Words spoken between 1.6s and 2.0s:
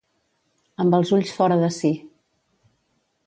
de si.